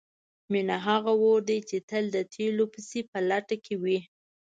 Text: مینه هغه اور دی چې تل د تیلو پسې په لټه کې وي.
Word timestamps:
مینه 0.51 0.77
هغه 0.87 1.11
اور 1.21 1.39
دی 1.47 1.59
چې 1.69 1.77
تل 1.89 2.03
د 2.15 2.17
تیلو 2.33 2.65
پسې 2.73 2.99
په 3.11 3.19
لټه 3.29 3.55
کې 3.65 3.75
وي. 3.83 3.99